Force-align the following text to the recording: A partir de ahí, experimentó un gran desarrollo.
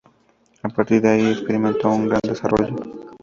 A 0.63 0.67
partir 0.69 0.99
de 0.99 1.09
ahí, 1.09 1.27
experimentó 1.27 1.89
un 1.89 2.07
gran 2.07 2.21
desarrollo. 2.27 2.75